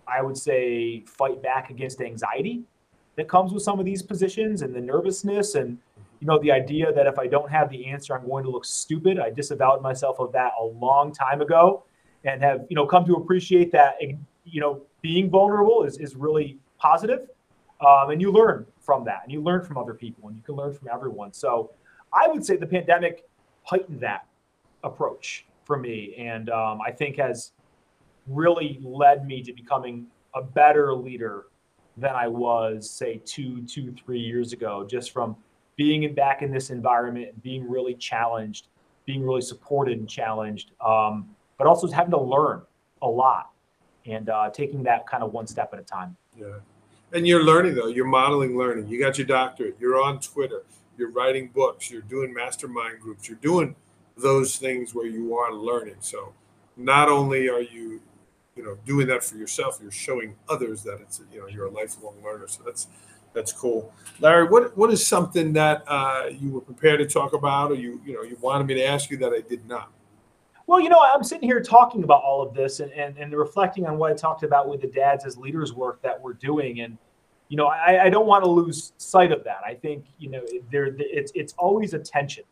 [0.08, 2.64] I would say fight back against anxiety
[3.16, 5.78] that comes with some of these positions and the nervousness and
[6.22, 8.64] you know, the idea that if I don't have the answer, I'm going to look
[8.64, 9.20] stupid.
[9.20, 11.84] I disavowed myself of that a long time ago
[12.24, 13.96] and have, you know, come to appreciate that,
[14.46, 17.28] you know, being vulnerable is, is really positive.
[17.86, 20.54] Um, and you learn from that and you learn from other people and you can
[20.54, 21.34] learn from everyone.
[21.34, 21.72] So
[22.14, 23.26] I would say the pandemic
[23.64, 24.28] heightened that
[24.84, 26.14] approach for me.
[26.20, 27.54] And um, I think has
[28.28, 30.06] really led me to becoming
[30.36, 31.46] a better leader
[31.98, 35.36] than I was, say, two, two, three years ago, just from
[35.82, 38.68] being in, back in this environment being really challenged
[39.06, 42.62] being really supported and challenged, um, but also having to learn
[43.02, 43.50] a lot
[44.06, 46.16] and uh, taking that kind of one step at a time.
[46.38, 46.60] Yeah.
[47.14, 47.88] And you're learning though.
[47.88, 48.88] You're modeling learning.
[48.88, 49.76] You got your doctorate.
[49.80, 50.64] You're on Twitter.
[50.98, 51.92] You're writing books.
[51.92, 53.28] You're doing mastermind groups.
[53.28, 53.76] You're doing
[54.16, 55.96] those things where you are learning.
[56.00, 56.34] So
[56.78, 58.02] not only are you,
[58.56, 61.72] you know, doing that for yourself, you're showing others that it's you know you're a
[61.72, 62.48] lifelong learner.
[62.48, 62.88] So that's
[63.34, 63.94] that's cool.
[64.20, 68.02] Larry, what what is something that uh, you were prepared to talk about, or you
[68.06, 69.92] you know you wanted me to ask you that I did not?
[70.68, 73.88] Well, you know, I'm sitting here talking about all of this and, and, and reflecting
[73.88, 76.80] on what I talked about with the dads as leaders work that we're doing.
[76.80, 76.98] And,
[77.50, 79.62] you know, I, I don't want to lose sight of that.
[79.66, 80.42] I think, you know,
[80.72, 82.46] there it's it's always a tension.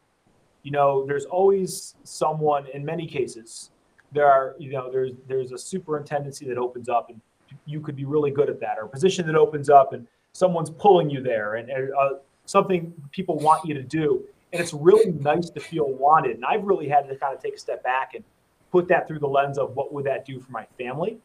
[0.63, 3.71] You know, there's always someone in many cases,
[4.11, 7.21] there are, you know, there's there's a superintendency that opens up and
[7.65, 10.05] you could be really good at that, or a position that opens up and
[10.39, 12.09] someone's pulling you there and uh,
[12.45, 16.35] something people want you to do and it's really nice to feel wanted.
[16.37, 18.23] And I've really had to kind of take a step back and
[18.71, 21.17] put that through the lens of what would that do for my family,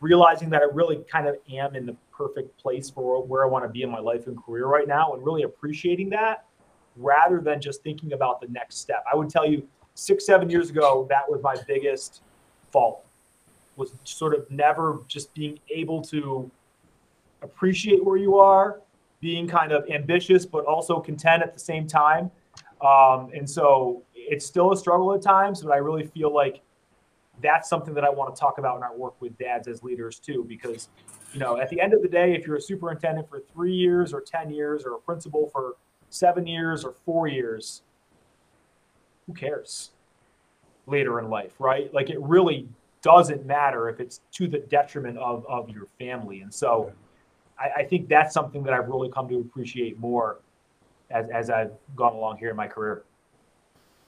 [0.00, 3.64] realizing that I really kind of am in the perfect place for where I want
[3.64, 6.44] to be in my life and career right now, and really appreciating that
[6.96, 9.04] rather than just thinking about the next step.
[9.10, 12.22] I would tell you six, seven years ago, that was my biggest
[12.70, 13.04] fault
[13.76, 16.50] was sort of never just being able to
[17.42, 18.80] appreciate where you are
[19.20, 22.30] being kind of ambitious but also content at the same time.
[22.80, 26.62] Um, and so it's still a struggle at times, but I really feel like
[27.42, 30.18] that's something that I want to talk about in our work with dads as leaders
[30.18, 30.88] too, because
[31.32, 34.12] you know, at the end of the day, if you're a superintendent for three years
[34.12, 35.76] or 10 years or a principal for
[36.08, 37.82] seven years or four years,
[39.26, 39.90] who cares
[40.86, 41.92] later in life, right?
[41.94, 42.68] Like it really
[43.02, 46.40] doesn't matter if it's to the detriment of, of your family.
[46.40, 46.92] And so
[47.60, 50.40] I, I, think that's something that I've really come to appreciate more
[51.10, 53.04] as, as I've gone along here in my career.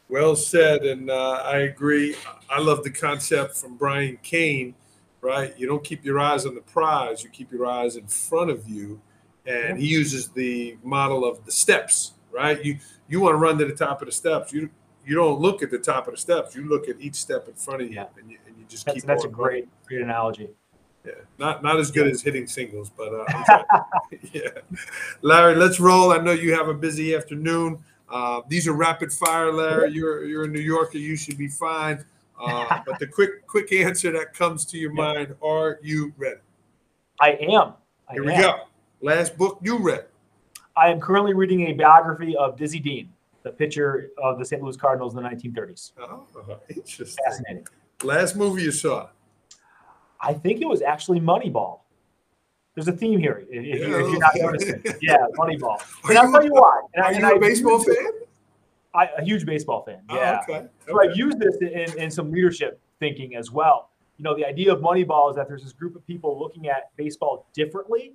[0.08, 2.16] Well said, and uh, I agree.
[2.50, 4.74] I love the concept from Brian Cain,
[5.20, 5.54] right?
[5.58, 8.68] You don't keep your eyes on the prize; you keep your eyes in front of
[8.68, 9.00] you.
[9.46, 12.62] And he uses the model of the steps, right?
[12.62, 14.52] You you want to run to the top of the steps.
[14.52, 14.68] You
[15.04, 16.54] you don't look at the top of the steps.
[16.54, 18.06] You look at each step in front of you, yeah.
[18.18, 19.04] and, you and you just that's, keep.
[19.04, 20.50] That's a great great analogy.
[21.04, 23.82] Yeah, not not as good as hitting singles, but uh,
[24.32, 24.48] yeah.
[25.22, 26.12] Larry, let's roll.
[26.12, 27.82] I know you have a busy afternoon.
[28.08, 29.92] Uh, these are rapid fire, Larry.
[29.92, 30.98] You're you're a New Yorker.
[30.98, 32.04] You should be fine.
[32.40, 36.40] Uh, but the quick quick answer that comes to your mind: Are you ready?
[37.20, 37.74] I am.
[38.08, 38.36] I Here am.
[38.36, 38.60] we go.
[39.00, 40.04] Last book you read.
[40.76, 43.10] I am currently reading a biography of Dizzy Dean,
[43.42, 44.62] the pitcher of the St.
[44.62, 45.92] Louis Cardinals in the 1930s.
[45.98, 46.24] Oh,
[46.68, 47.24] interesting.
[47.24, 47.66] Fascinating.
[48.02, 49.08] Last movie you saw.
[50.22, 51.80] I think it was actually Moneyball.
[52.74, 53.44] There's a theme here.
[53.50, 53.74] If, yeah.
[53.74, 55.82] if you're not noticing, yeah, Moneyball.
[56.08, 56.82] And I'll tell you why.
[56.94, 57.96] And are I, you a I baseball fan?
[58.94, 60.00] I, a huge baseball fan.
[60.08, 60.40] Oh, yeah.
[60.48, 60.66] Oh, okay.
[60.86, 63.90] So I've used this in, in some leadership thinking as well.
[64.18, 66.94] You know, the idea of Moneyball is that there's this group of people looking at
[66.96, 68.12] baseball differently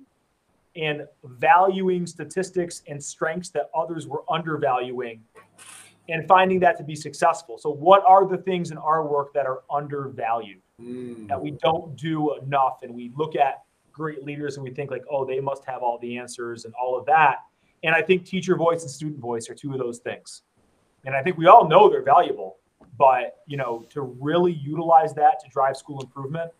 [0.76, 5.22] and valuing statistics and strengths that others were undervaluing
[6.08, 7.58] and finding that to be successful.
[7.58, 10.62] So, what are the things in our work that are undervalued?
[10.80, 11.28] Mm.
[11.28, 12.80] that we don't do enough.
[12.82, 13.62] And we look at
[13.92, 16.98] great leaders and we think like, oh, they must have all the answers and all
[16.98, 17.38] of that.
[17.82, 20.42] And I think teacher voice and student voice are two of those things.
[21.04, 22.56] And I think we all know they're valuable,
[22.98, 26.50] but you know, to really utilize that to drive school improvement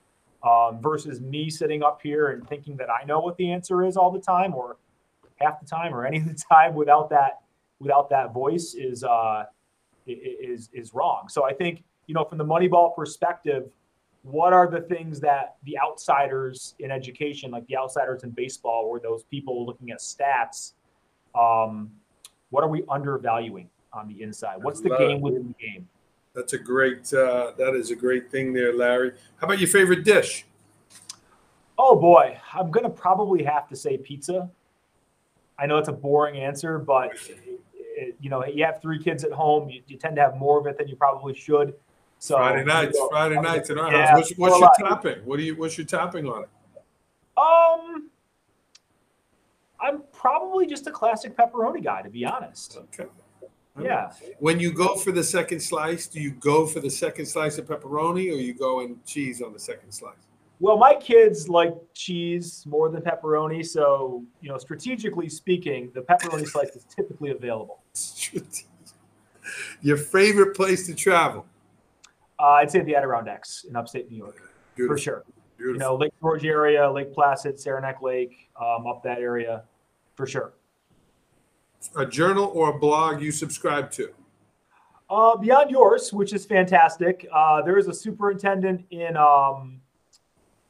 [0.43, 3.97] um, versus me sitting up here and thinking that I know what the answer is
[3.97, 4.77] all the time or
[5.37, 7.41] half the time or any of the time without that
[7.81, 9.45] without that voice is uh,
[10.07, 11.29] is is wrong.
[11.29, 13.69] So I think you know from the Moneyball perspective,
[14.23, 19.01] what are the things that the outsiders in education, like the outsiders in baseball, or
[19.01, 20.73] those people looking at stats,
[21.35, 21.91] um,
[22.51, 24.63] what are we undervaluing on the inside?
[24.63, 25.89] What's the game within the game?
[26.35, 27.13] That's a great.
[27.13, 29.13] Uh, that is a great thing there, Larry.
[29.37, 30.47] How about your favorite dish?
[31.79, 34.51] Oh boy, I'm gonna probably have to say pizza.
[35.59, 37.13] I know it's a boring answer, but
[37.73, 39.69] it, you know, you have three kids at home.
[39.69, 41.75] You, you tend to have more of it than you probably should.
[42.19, 44.33] So Friday nights, Friday nights in our yeah, house.
[44.37, 45.19] What's, what's your topping?
[45.25, 45.57] What do you?
[45.57, 46.49] What's your topping on it?
[47.37, 48.11] Um,
[49.81, 52.79] I'm probably just a classic pepperoni guy, to be honest.
[52.95, 53.09] Okay.
[53.81, 54.11] Yeah.
[54.41, 57.67] When you go for the second slice, do you go for the second slice of
[57.67, 60.17] pepperoni, or you go and cheese on the second slice?
[60.61, 66.49] Well, my kids like cheese more than pepperoni, so you know, strategically speaking, the pepperoni
[66.49, 67.81] slice is typically available.
[69.81, 71.47] Your favorite place to travel?
[72.41, 74.41] Uh, I'd say the Adirondacks in upstate New York
[74.77, 74.97] Beautiful.
[74.97, 75.25] for sure.
[75.57, 75.75] Beautiful.
[75.75, 79.65] You know, Lake George area, Lake Placid, Saranac Lake, um, up that area,
[80.15, 80.53] for sure.
[81.97, 84.11] A journal or a blog you subscribe to?
[85.11, 87.27] Uh, beyond yours, which is fantastic.
[87.33, 89.81] Uh, there is a superintendent in um,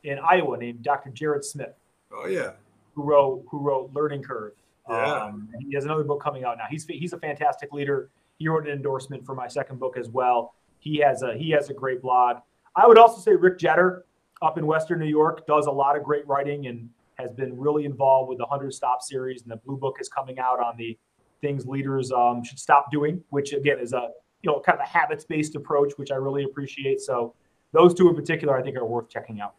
[0.05, 1.11] in Iowa named Dr.
[1.11, 1.75] Jared Smith.
[2.13, 2.53] Oh yeah.
[2.95, 4.53] Who wrote Who wrote Learning Curve.
[4.89, 5.25] Yeah.
[5.25, 6.65] Um, he has another book coming out now.
[6.71, 8.11] He's he's a fantastic leader.
[8.39, 10.55] He wrote an endorsement for my second book as well.
[10.79, 12.39] He has a he has a great blog.
[12.77, 14.03] I would also say Rick Jetter
[14.43, 16.89] up in Western New York does a lot of great writing and
[17.19, 19.43] has been really involved with the 100 Stop series.
[19.43, 20.97] And the Blue Book is coming out on the
[21.41, 24.11] things leaders um, should stop doing, which again is a
[24.43, 27.01] you know kind of a habits based approach, which I really appreciate.
[27.01, 27.35] So
[27.73, 29.55] those two in particular, I think, are worth checking out.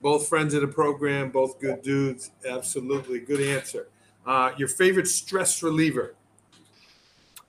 [0.00, 2.30] Both friends of the program, both good dudes.
[2.48, 3.88] Absolutely, good answer.
[4.26, 6.14] Uh, your favorite stress reliever?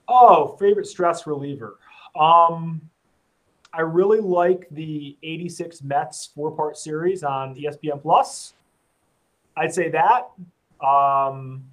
[0.08, 1.78] Oh, favorite stress reliever.
[2.18, 2.82] Um,
[3.74, 8.54] I really like the 86 Mets four part series on ESPN Plus.
[9.56, 10.30] I'd say that.
[10.84, 11.64] Um,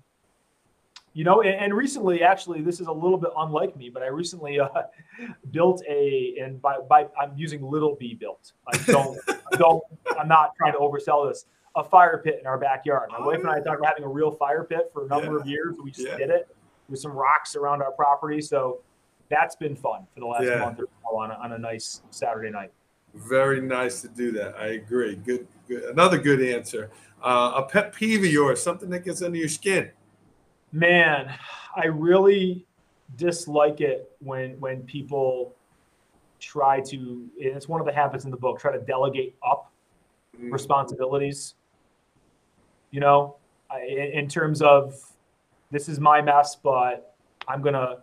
[1.13, 4.07] you know, and, and, recently, actually, this is a little bit unlike me, but I
[4.07, 4.69] recently uh,
[5.51, 8.53] built a, and by, by I'm using little b built.
[8.71, 9.83] I don't, I don't,
[10.17, 11.45] I'm not trying to oversell this.
[11.75, 13.09] A fire pit in our backyard.
[13.11, 15.33] My oh, wife and I talked about having a real fire pit for a number
[15.33, 15.41] yeah.
[15.41, 15.75] of years.
[15.83, 16.17] We just yeah.
[16.17, 16.47] did it
[16.87, 18.41] with some rocks around our property.
[18.41, 18.81] So
[19.29, 20.59] that's been fun for the last yeah.
[20.59, 22.71] month or so on a, on a nice Saturday night.
[23.13, 24.55] Very nice to do that.
[24.57, 25.15] I agree.
[25.15, 25.83] Good, good.
[25.83, 26.91] Another good answer.
[27.23, 29.89] Uh, a pet peeve of yours, something that gets under your skin.
[30.71, 31.33] Man,
[31.75, 32.65] I really
[33.15, 35.55] dislike it when when people
[36.39, 36.97] try to.
[37.41, 38.59] And it's one of the habits in the book.
[38.59, 39.71] Try to delegate up
[40.39, 40.51] mm.
[40.51, 41.55] responsibilities.
[42.91, 43.37] You know,
[43.71, 44.95] I, in terms of
[45.71, 47.15] this is my mess, but
[47.47, 47.97] I'm gonna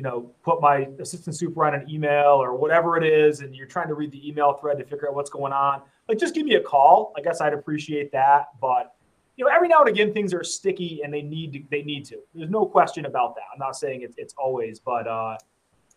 [0.00, 3.66] you know, put my assistant super on an email or whatever it is, and you're
[3.66, 6.46] trying to read the email thread to figure out what's going on, like just give
[6.46, 7.12] me a call.
[7.18, 8.46] I guess I'd appreciate that.
[8.62, 8.94] But
[9.36, 12.06] you know, every now and again things are sticky and they need to they need
[12.06, 12.16] to.
[12.34, 13.42] There's no question about that.
[13.52, 15.36] I'm not saying it's it's always, but uh,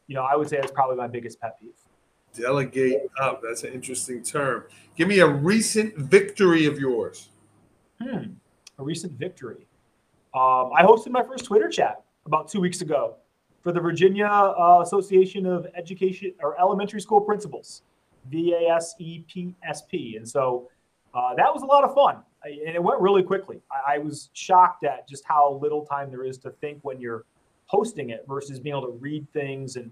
[0.07, 1.71] you know, I would say that's probably my biggest pet peeve.
[2.35, 3.41] Delegate up.
[3.41, 4.65] That's an interesting term.
[4.97, 7.29] Give me a recent victory of yours.
[8.01, 8.33] Hmm.
[8.79, 9.65] A recent victory.
[10.33, 13.15] Um, I hosted my first Twitter chat about two weeks ago
[13.63, 17.81] for the Virginia uh, Association of Education or Elementary School Principals,
[18.29, 20.17] VASEPSP.
[20.17, 20.69] And so
[21.13, 22.17] uh, that was a lot of fun.
[22.43, 23.61] And it went really quickly.
[23.71, 27.23] I, I, was shocked at just how little time there is to think when you're
[27.67, 29.89] hosting it versus being able to read things and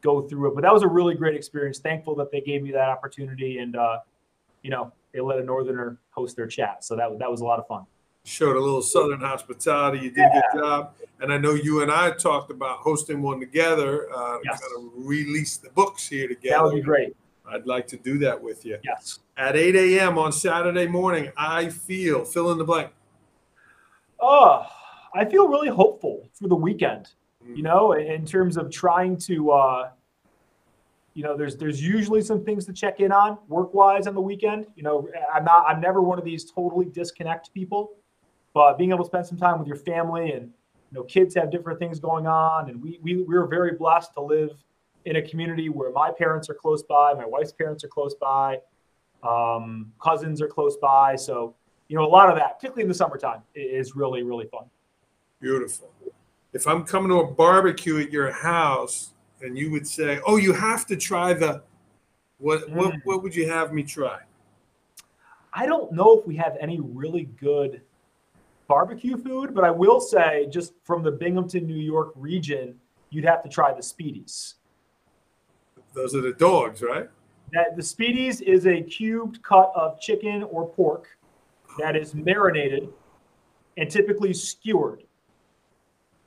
[0.00, 0.54] go through it.
[0.54, 1.78] But that was a really great experience.
[1.78, 3.58] Thankful that they gave me that opportunity.
[3.58, 3.98] And, uh,
[4.62, 6.84] you know, they let a Northerner host their chat.
[6.84, 7.84] So that, that was a lot of fun
[8.24, 9.98] showed a little Southern hospitality.
[9.98, 10.38] You did yeah.
[10.38, 10.94] a good job.
[11.20, 14.60] And I know you and I talked about hosting one together uh, yes.
[14.60, 16.56] to kind of release the books here together.
[16.56, 17.16] That would be great.
[17.46, 18.78] I'd like to do that with you.
[18.84, 19.18] Yes.
[19.36, 20.18] At 8 a.m.
[20.18, 22.92] on Saturday morning, I feel, fill in the blank.
[24.20, 24.66] Oh,
[25.14, 27.08] I feel really hopeful for the weekend,
[27.42, 27.56] mm-hmm.
[27.56, 29.90] you know, in terms of trying to, uh,
[31.14, 34.20] you know, there's there's usually some things to check in on work wise on the
[34.20, 34.66] weekend.
[34.76, 37.92] You know, I'm not I'm never one of these totally disconnect people.
[38.52, 40.50] But being able to spend some time with your family and
[40.90, 44.20] you know, kids have different things going on, and we we we're very blessed to
[44.20, 44.50] live
[45.04, 48.58] in a community where my parents are close by, my wife's parents are close by,
[49.22, 51.16] um, cousins are close by.
[51.16, 51.54] So
[51.88, 54.64] you know, a lot of that, particularly in the summertime, is really really fun.
[55.40, 55.92] Beautiful.
[56.52, 60.52] If I'm coming to a barbecue at your house, and you would say, "Oh, you
[60.52, 61.62] have to try the,"
[62.38, 62.74] what mm.
[62.74, 64.18] what what would you have me try?
[65.52, 67.82] I don't know if we have any really good
[68.70, 72.76] barbecue food, but I will say, just from the Binghamton, New York region,
[73.10, 74.54] you'd have to try the Spiedies.
[75.92, 77.10] Those are the dogs, right?
[77.52, 81.08] That the Spiedies is a cubed cut of chicken or pork
[81.80, 82.88] that is marinated
[83.76, 85.02] and typically skewered.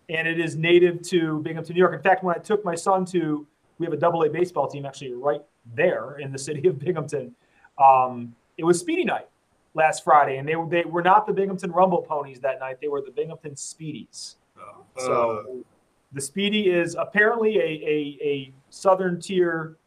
[0.10, 1.96] And it is native to Binghamton, New York.
[1.96, 4.86] In fact, when I took my son to, we have a double A baseball team
[4.86, 5.42] actually right
[5.76, 7.34] there in the city of Binghamton.
[7.82, 9.30] Um, it was Spiedie night
[9.74, 12.78] last Friday, and they were they were not the Binghamton Rumble ponies that night.
[12.82, 14.36] They were the Binghamton Spiedies.
[14.58, 14.84] Oh.
[14.98, 15.64] So uh,
[16.12, 19.78] the Spiedie is apparently a a, a Southern tier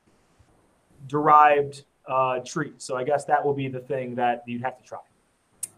[1.08, 2.82] derived uh, treat.
[2.82, 4.98] So I guess that will be the thing that you'd have to try.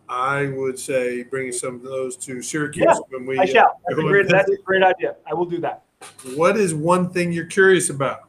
[0.08, 3.38] I would say bring some of those to Syracuse yeah, when we.
[3.38, 3.66] I shall.
[3.66, 5.16] Uh, that's, a great, that's a great idea.
[5.26, 5.82] I will do that.
[6.34, 8.28] What is one thing you're curious about?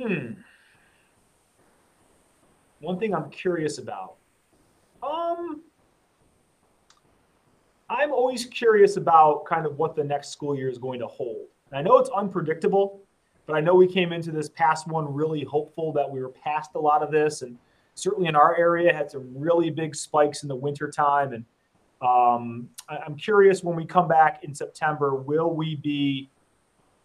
[0.00, 0.34] Hmm
[2.84, 4.16] one thing I'm curious about.
[5.02, 5.62] Um,
[7.90, 11.48] I'm always curious about kind of what the next school year is going to hold.
[11.70, 13.02] And I know it's unpredictable,
[13.46, 16.70] but I know we came into this past one really hopeful that we were past
[16.74, 17.42] a lot of this.
[17.42, 17.58] And
[17.94, 21.32] certainly in our area, had some really big spikes in the wintertime.
[21.32, 21.44] And
[22.00, 26.30] um, I'm curious when we come back in September, will we be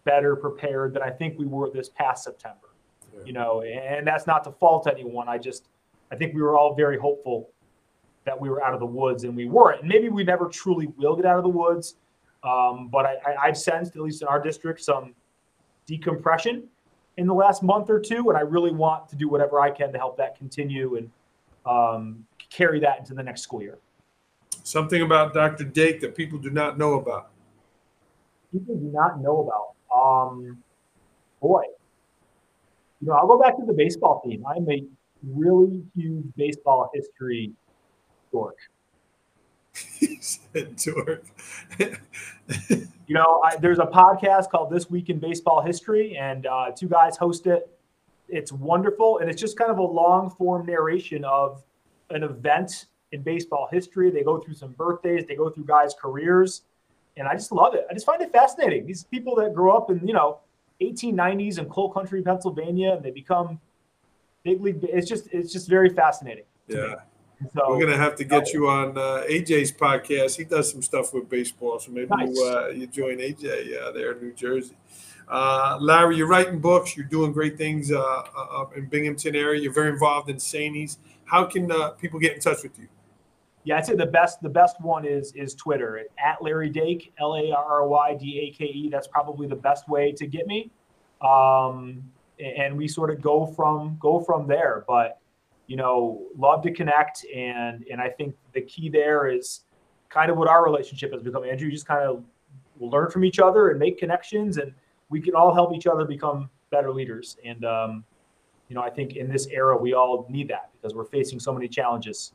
[0.06, 2.69] better prepared than I think we were this past September.
[3.14, 3.24] Yeah.
[3.26, 5.28] You know, and that's not to fault anyone.
[5.28, 5.68] I just
[6.12, 7.49] I think we were all very hopeful
[8.26, 9.82] that we were out of the woods, and we weren't.
[9.82, 11.95] And maybe we never truly will get out of the woods.
[12.43, 15.14] Um, but I, I, I've sensed, at least in our district, some
[15.86, 16.68] decompression
[17.18, 19.91] in the last month or two, and I really want to do whatever I can
[19.91, 21.12] to help that continue and
[21.66, 23.78] um, carry that into the next school year.
[24.64, 25.66] Something about Dr.
[25.66, 27.32] Dake that people do not know about.
[28.51, 29.49] People do not know
[29.91, 30.32] about.
[30.32, 30.64] Um,
[31.41, 31.64] boy,
[33.02, 34.43] you know, I'll go back to the baseball team.
[34.45, 34.84] I'm a
[35.24, 37.52] really huge baseball history
[38.32, 38.58] dork.
[40.22, 41.24] said dork.
[41.80, 46.88] you know, I, there's a podcast called This Week in Baseball History, and uh, two
[46.88, 47.70] guys host it.
[48.28, 51.64] It's wonderful, and it's just kind of a long form narration of
[52.10, 54.12] an event in baseball history.
[54.12, 56.64] They go through some birthdays, they go through guys' careers,
[57.18, 57.86] and I just love it.
[57.89, 58.86] I just find it fascinating.
[58.86, 60.39] These people that grow up in you know
[60.82, 63.60] 1890s in coal country Pennsylvania, and they become
[64.44, 64.80] big league.
[64.84, 66.46] It's just it's just very fascinating.
[66.68, 66.96] Yeah.
[67.54, 70.36] So, We're gonna have to get you on uh, AJ's podcast.
[70.36, 72.36] He does some stuff with baseball, so maybe nice.
[72.36, 74.76] you, uh, you join AJ uh, there in New Jersey.
[75.28, 76.98] Uh, Larry, you're writing books.
[76.98, 79.62] You're doing great things uh, uh, up in Binghamton area.
[79.62, 80.98] You're very involved in SAANYS.
[81.24, 82.88] How can people get in touch with you?
[83.66, 87.36] Yeah, I'd say the best the best one is is Twitter at Larry Dake L
[87.36, 88.89] A R R Y D A K E.
[88.89, 90.72] That's probably the best way to get me.
[91.22, 92.03] Um,
[92.39, 94.86] and we sort of go from go from there.
[94.88, 95.20] But
[95.68, 99.62] you know, love to connect, and and I think the key there is
[100.10, 101.43] kind of what our relationship has become.
[101.43, 102.24] Andrew, you just kind of
[102.80, 104.74] learn from each other and make connections, and
[105.10, 107.38] we can all help each other become better leaders.
[107.43, 108.05] And um,
[108.70, 111.53] you know, I think in this era we all need that because we're facing so
[111.53, 112.34] many challenges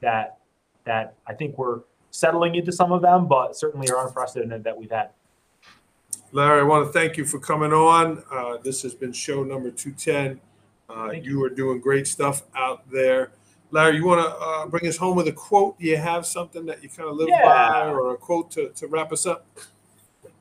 [0.00, 0.38] that
[0.86, 1.80] that I think we're
[2.10, 5.10] settling into some of them, but certainly are unprecedented that we've had.
[6.32, 8.22] Larry, I want to thank you for coming on.
[8.32, 10.40] Uh, this has been show number 210.
[10.88, 11.22] Uh, you.
[11.22, 13.32] you are doing great stuff out there.
[13.70, 15.78] Larry, you want to uh, bring us home with a quote?
[15.78, 17.44] Do you have something that you kind of live yeah.
[17.44, 19.46] by or a quote to, to wrap us up?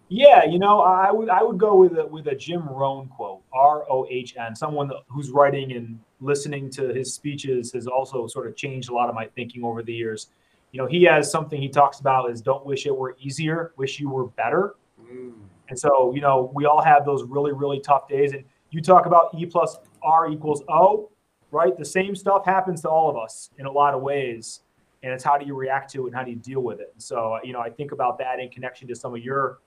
[0.07, 3.41] Yeah, you know, I would I would go with a, with a Jim Rohn quote,
[3.51, 4.55] R O H N.
[4.55, 9.09] Someone who's writing and listening to his speeches has also sort of changed a lot
[9.09, 10.27] of my thinking over the years.
[10.71, 13.99] You know, he has something he talks about is don't wish it were easier, wish
[13.99, 14.75] you were better.
[15.01, 15.33] Mm.
[15.69, 18.33] And so, you know, we all have those really really tough days.
[18.33, 21.09] And you talk about E plus R equals O,
[21.51, 21.77] right?
[21.77, 24.61] The same stuff happens to all of us in a lot of ways.
[25.03, 26.89] And it's how do you react to it and how do you deal with it?
[26.93, 29.59] And so, you know, I think about that in connection to some of your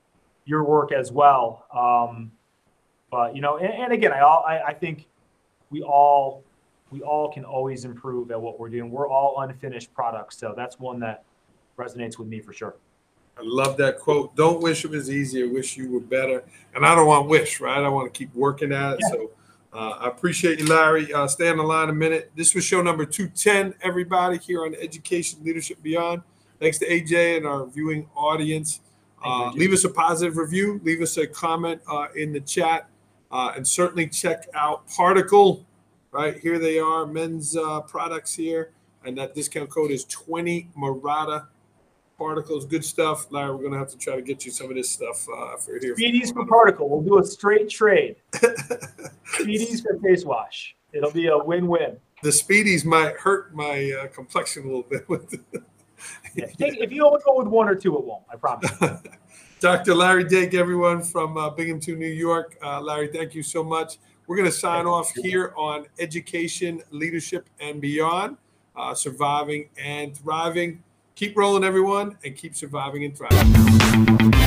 [0.45, 1.65] your work as well.
[1.73, 2.33] Um,
[3.11, 5.07] but you know, and, and again, I, I, I think
[5.71, 6.45] we all
[6.91, 8.91] we all can always improve at what we're doing.
[8.91, 11.25] We're all unfinished products, so that's one that
[11.79, 12.77] resonates with me for sure.
[13.39, 14.35] I love that quote.
[14.35, 15.49] Don't wish it was easier.
[15.49, 16.43] Wish you were better.
[16.75, 17.79] And I don't want wish, right?
[17.79, 19.01] I want to keep working at it.
[19.03, 19.09] Yeah.
[19.11, 19.31] So
[19.73, 21.13] uh, I appreciate you, Larry.
[21.13, 22.33] Uh, stay on the line a minute.
[22.35, 26.23] This was show number 210, everybody, here on Education Leadership Beyond.
[26.59, 28.81] Thanks to AJ and our viewing audience.
[29.25, 30.81] Uh, leave us a positive review.
[30.83, 32.89] Leave us a comment uh, in the chat.
[33.31, 35.65] Uh, and certainly check out Particle.
[36.11, 38.73] Right here they are, men's uh, products here.
[39.05, 41.47] And that discount code is 20 Marotta
[42.17, 42.67] Particles.
[42.67, 43.31] Good stuff.
[43.31, 45.57] Larry, we're going to have to try to get you some of this stuff uh,
[45.57, 45.95] for here.
[45.95, 46.89] Spiedies for Particle.
[46.89, 48.17] We'll do a straight trade.
[48.33, 50.75] Spiedies for face wash.
[50.93, 51.97] It'll be a win win.
[52.23, 55.41] The Spiedies might hurt my uh, complexion a little bit with
[56.35, 58.23] yeah, if you only go with one or two, it won't.
[58.33, 58.71] I promise.
[59.61, 59.95] Dr.
[59.95, 62.57] Larry Dake, everyone from uh, Binghamton, New York.
[62.63, 63.99] Uh, Larry, thank you so much.
[64.29, 68.37] We're going to sign off here on education, leadership, and beyond,
[68.77, 70.83] uh, surviving and thriving.
[71.15, 74.38] Keep rolling, everyone, and keep surviving and thriving.